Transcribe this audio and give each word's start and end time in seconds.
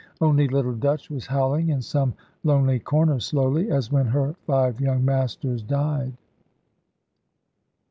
Only 0.19 0.47
little 0.47 0.73
Dutch 0.73 1.11
was 1.11 1.27
howling 1.27 1.69
in 1.69 1.83
some 1.83 2.15
lonely 2.43 2.79
corner 2.79 3.19
slowly, 3.19 3.69
as 3.69 3.91
when 3.91 4.07
her 4.07 4.33
five 4.47 4.81
young 4.81 5.05
masters 5.05 5.61
died. 5.61 6.13